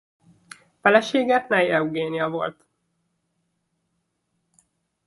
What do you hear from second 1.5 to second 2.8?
Eugénia volt.